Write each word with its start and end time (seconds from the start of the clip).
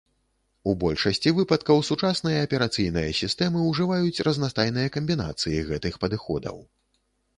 У 0.71 0.73
большасці 0.83 1.33
выпадкаў 1.39 1.83
сучасныя 1.89 2.39
аперацыйныя 2.45 3.11
сістэмы 3.21 3.59
ўжываюць 3.69 4.23
разнастайныя 4.29 4.87
камбінацыі 4.97 5.65
гэтых 5.69 5.93
падыходаў. 6.07 6.57